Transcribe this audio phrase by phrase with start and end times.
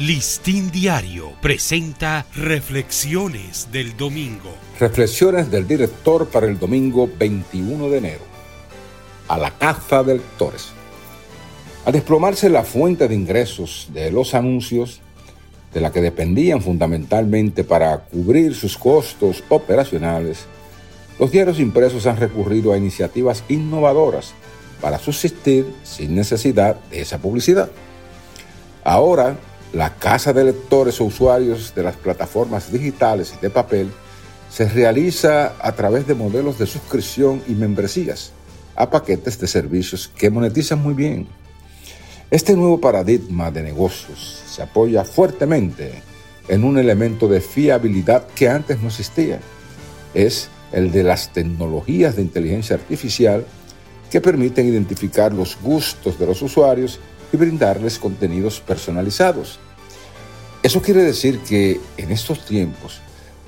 [0.00, 4.48] Listín Diario presenta Reflexiones del Domingo.
[4.78, 8.22] Reflexiones del director para el domingo 21 de enero.
[9.28, 10.68] A la caza de lectores.
[11.84, 15.02] Al desplomarse la fuente de ingresos de los anuncios,
[15.74, 20.46] de la que dependían fundamentalmente para cubrir sus costos operacionales,
[21.18, 24.32] los diarios impresos han recurrido a iniciativas innovadoras
[24.80, 27.70] para subsistir sin necesidad de esa publicidad.
[28.82, 29.36] Ahora,
[29.72, 33.90] la casa de lectores o usuarios de las plataformas digitales y de papel
[34.50, 38.32] se realiza a través de modelos de suscripción y membresías
[38.74, 41.28] a paquetes de servicios que monetizan muy bien.
[42.30, 46.02] Este nuevo paradigma de negocios se apoya fuertemente
[46.48, 49.40] en un elemento de fiabilidad que antes no existía.
[50.14, 53.44] Es el de las tecnologías de inteligencia artificial
[54.10, 56.98] que permiten identificar los gustos de los usuarios
[57.32, 59.58] y brindarles contenidos personalizados.
[60.62, 63.00] Eso quiere decir que en estos tiempos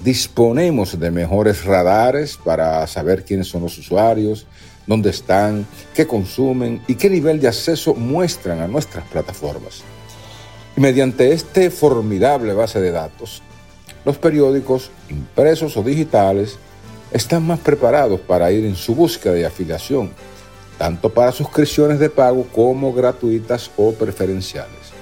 [0.03, 4.47] disponemos de mejores radares para saber quiénes son los usuarios,
[4.87, 9.83] dónde están, qué consumen y qué nivel de acceso muestran a nuestras plataformas.
[10.77, 13.43] Y mediante este formidable base de datos,
[14.05, 16.59] los periódicos, impresos o digitales,
[17.12, 20.11] están más preparados para ir en su búsqueda de afiliación
[20.78, 24.92] tanto para suscripciones de pago como gratuitas o preferenciales.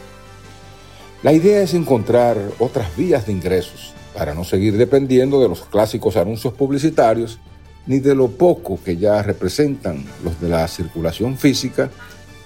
[1.23, 6.17] La idea es encontrar otras vías de ingresos para no seguir dependiendo de los clásicos
[6.17, 7.39] anuncios publicitarios
[7.87, 11.91] ni de lo poco que ya representan los de la circulación física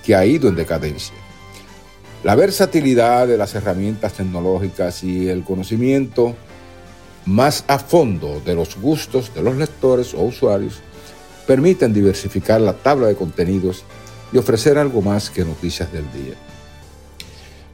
[0.05, 1.14] que ha ido en decadencia.
[2.22, 6.34] La versatilidad de las herramientas tecnológicas y el conocimiento
[7.27, 10.80] más a fondo de los gustos de los lectores o usuarios
[11.47, 13.84] permiten diversificar la tabla de contenidos
[14.33, 16.34] y ofrecer algo más que noticias del día.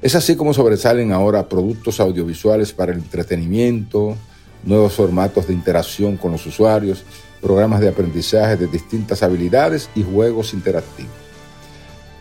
[0.02, 4.16] Es así como sobresalen ahora productos audiovisuales para el entretenimiento,
[4.64, 7.04] nuevos formatos de interacción con los usuarios,
[7.40, 11.12] programas de aprendizaje de distintas habilidades y juegos interactivos.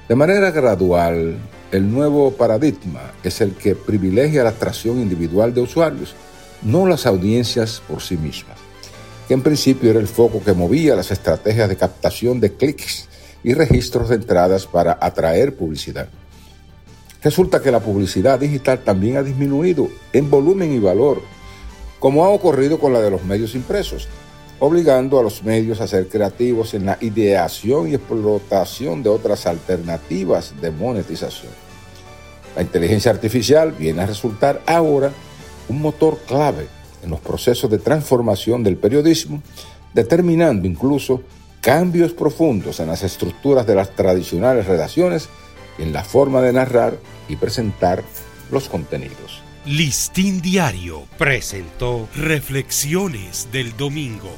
[0.07, 1.37] De manera gradual,
[1.71, 6.15] el nuevo paradigma es el que privilegia la atracción individual de usuarios,
[6.63, 8.68] no las audiencias por sí mismas
[9.29, 13.07] que en principio era el foco que movía las estrategias de captación de clics
[13.43, 16.09] y registros de entradas para atraer publicidad.
[17.21, 21.21] Resulta que la publicidad digital también ha disminuido en volumen y valor,
[21.99, 24.07] como ha ocurrido con la de los medios impresos,
[24.57, 30.59] obligando a los medios a ser creativos en la ideación y explotación de otras alternativas
[30.59, 31.51] de monetización.
[32.55, 35.11] La inteligencia artificial viene a resultar ahora
[35.67, 39.41] un motor clave en los procesos de transformación del periodismo,
[39.93, 41.21] determinando incluso
[41.61, 45.29] cambios profundos en las estructuras de las tradicionales redacciones
[45.77, 48.03] y en la forma de narrar y presentar
[48.51, 49.41] los contenidos.
[49.65, 54.31] Listín Diario presentó Reflexiones del Domingo.